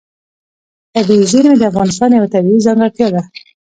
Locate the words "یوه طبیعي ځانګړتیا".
2.17-3.07